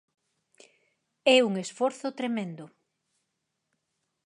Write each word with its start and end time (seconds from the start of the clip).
É 1.35 1.37
un 1.47 1.53
esforzo 1.65 2.07
tremendo. 2.19 2.65